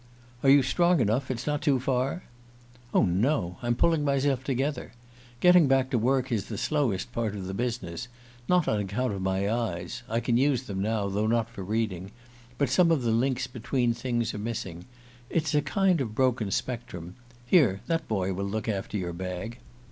"Are 0.41 0.49
you 0.49 0.63
strong 0.63 0.99
enough? 0.99 1.29
It's 1.29 1.45
not 1.45 1.61
too 1.61 1.79
far?" 1.79 2.23
"Oh, 2.91 3.03
no. 3.05 3.57
I'm 3.61 3.75
pulling 3.75 4.03
myself 4.03 4.43
together. 4.43 4.93
Getting 5.41 5.67
back 5.67 5.91
to 5.91 5.99
work 5.99 6.31
is 6.31 6.45
the 6.45 6.57
slowest 6.57 7.11
part 7.11 7.35
of 7.35 7.45
the 7.45 7.53
business: 7.53 8.07
not 8.49 8.67
on 8.67 8.79
account 8.79 9.13
of 9.13 9.21
my 9.21 9.47
eyes 9.47 10.01
I 10.09 10.19
can 10.19 10.37
use 10.37 10.63
them 10.63 10.81
now, 10.81 11.07
though 11.07 11.27
not 11.27 11.51
for 11.51 11.63
reading; 11.63 12.09
but 12.57 12.69
some 12.71 12.89
of 12.89 13.03
the 13.03 13.11
links 13.11 13.45
between 13.45 13.93
things 13.93 14.33
are 14.33 14.39
missing. 14.39 14.85
It's 15.29 15.53
a 15.53 15.61
kind 15.61 16.01
of 16.01 16.15
broken 16.15 16.49
spectrum... 16.49 17.13
here, 17.45 17.81
that 17.85 18.07
boy 18.07 18.33
will 18.33 18.45
look 18.45 18.67
after 18.67 18.97
your 18.97 19.13
bag." 19.13 19.59